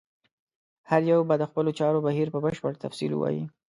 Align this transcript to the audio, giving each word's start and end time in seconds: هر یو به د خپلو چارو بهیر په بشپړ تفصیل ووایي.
هر 0.89 1.01
یو 1.11 1.19
به 1.27 1.35
د 1.37 1.43
خپلو 1.49 1.71
چارو 1.79 1.99
بهیر 2.07 2.27
په 2.31 2.39
بشپړ 2.45 2.73
تفصیل 2.83 3.11
ووایي. 3.13 3.43